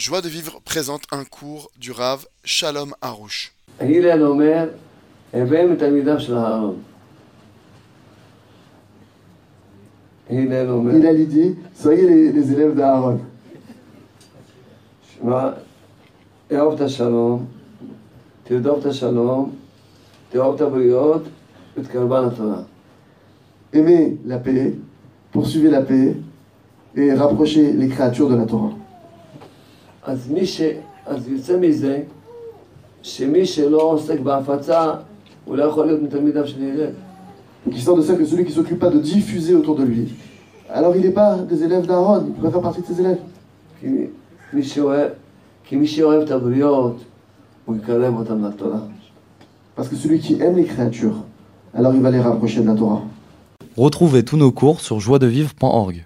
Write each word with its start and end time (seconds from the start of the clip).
Joie 0.00 0.21
de 0.21 0.29
vivre 0.29 0.61
présente 0.63 1.01
un 1.11 1.25
cours 1.25 1.69
du 1.77 1.91
Rav 1.91 2.25
Shalom 2.45 2.93
Harouche. 3.01 3.51
הלל 3.79 4.23
אומר, 4.23 4.69
הווי 5.33 5.65
מתלמידיו 5.65 6.19
של 6.19 6.37
אהרון. 6.37 6.81
הלל 10.29 10.69
אומר, 10.69 10.91
Il 10.93 11.05
a 11.05 11.13
dit, 11.13 11.55
soyez 11.75 12.07
les, 12.07 12.31
les 12.31 12.51
élèves 12.51 12.75
d'Aaron. 12.75 13.17
שמע, 15.13 15.49
אהוב 16.51 16.73
את 16.73 16.81
השלום, 16.81 17.45
תרדוף 18.43 18.79
את 18.79 18.85
השלום, 18.85 19.55
תאהוב 20.29 20.55
את 20.55 20.61
הבריות 20.61 21.23
ותקרבן 21.77 22.25
לתורה. 22.27 22.61
Aimez 23.73 24.17
la 24.25 24.37
paix, 24.37 24.73
poursuivez 25.31 25.69
la 25.69 25.81
paix 25.81 26.15
et 26.95 27.13
rapprochez 27.13 27.71
les 27.73 27.87
créatures 27.89 28.29
de 28.29 28.35
la 28.35 28.45
Torah. 28.45 28.73
אז 30.02 30.30
מי 30.30 30.46
ש... 30.46 30.60
אז 31.06 31.28
יוצא 31.28 31.56
מזה, 31.56 32.02
שמי 33.02 33.46
שלא 33.46 33.82
עוסק 33.82 34.20
בהפצה, 34.20 34.92
הוא 35.44 35.56
לא 35.56 35.64
יכול 35.64 35.86
להיות 35.86 36.02
מתלמידיו 36.02 36.48
של 36.48 36.62
הלל. 36.62 36.90
Donc 37.66 37.74
il 37.74 37.80
sort 37.80 37.96
de 37.96 38.02
ça 38.02 38.14
que 38.14 38.24
celui 38.24 38.44
qui 38.44 38.50
ne 38.50 38.56
s'occupe 38.56 38.78
pas 38.78 38.90
de 38.90 39.00
diffuser 39.00 39.54
autour 39.54 39.74
de 39.74 39.82
lui, 39.82 40.06
alors 40.68 40.94
il 40.94 41.02
n'est 41.02 41.16
pas 41.22 41.36
des 41.38 41.64
élèves 41.64 41.86
d'Aaron, 41.86 42.24
il 42.28 42.32
peut 42.34 42.42
pas 42.42 42.50
faire 42.52 42.60
partie 42.60 42.80
de 42.80 42.86
ses 42.86 43.00
élèves. 43.00 43.18
כי 43.80 43.86
מי 44.52 44.62
שאוהב, 44.62 45.10
כי 45.64 45.76
מי 45.76 45.86
שאוהב 45.86 46.22
את 46.22 46.30
הבריות, 46.30 46.96
הוא 47.64 47.76
יקרב 47.76 48.14
אותם 48.16 48.44
לתורה. 48.44 48.78
Parce 49.76 49.88
que 49.88 49.96
celui 49.96 50.20
qui 50.20 50.40
aime 50.40 50.56
les 50.56 50.64
créatures, 50.64 51.24
alors 51.74 51.94
il 51.94 52.00
va 52.00 52.10
les 52.10 52.20
rapprocher 52.20 52.60
de 52.60 52.66
la 52.66 52.74
Torah. 52.74 53.02
Retrouvez 53.76 54.22
tous 54.24 54.38
nos 54.38 54.52
cours 54.52 54.80
sur 54.80 55.00
joiedevivre.org. 55.00 56.04